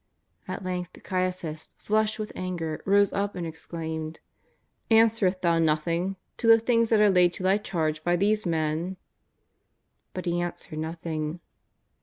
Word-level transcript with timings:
''At 0.47 0.63
length 0.63 0.93
Caiaphas, 1.03 1.75
flushed 1.77 2.17
wdth 2.17 2.31
anger, 2.33 2.81
rose 2.87 3.13
up 3.13 3.35
and 3.35 3.45
exclaimed: 3.45 4.19
'^Answerest 4.89 5.41
Thou 5.41 5.59
nothing 5.59 6.15
to 6.37 6.47
the 6.47 6.59
things 6.59 6.89
that 6.89 6.99
are 6.99 7.11
laid 7.11 7.33
to 7.33 7.43
Thy 7.43 7.59
charge 7.59 8.03
by 8.03 8.15
these 8.15 8.43
men?" 8.43 8.97
But 10.15 10.25
He 10.25 10.41
answered 10.41 10.79
nothing. 10.79 11.39